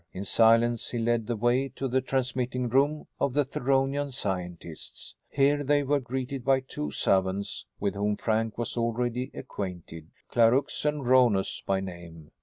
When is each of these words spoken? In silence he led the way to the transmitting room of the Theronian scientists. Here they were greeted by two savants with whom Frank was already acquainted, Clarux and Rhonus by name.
In 0.13 0.25
silence 0.25 0.89
he 0.89 0.97
led 0.97 1.27
the 1.27 1.35
way 1.35 1.69
to 1.75 1.87
the 1.87 2.01
transmitting 2.01 2.69
room 2.69 3.05
of 3.19 3.33
the 3.35 3.45
Theronian 3.45 4.11
scientists. 4.11 5.13
Here 5.29 5.63
they 5.63 5.83
were 5.83 5.99
greeted 5.99 6.43
by 6.43 6.61
two 6.61 6.89
savants 6.89 7.67
with 7.79 7.93
whom 7.93 8.15
Frank 8.17 8.57
was 8.57 8.75
already 8.77 9.29
acquainted, 9.35 10.09
Clarux 10.31 10.85
and 10.85 11.03
Rhonus 11.05 11.63
by 11.63 11.81
name. 11.81 12.31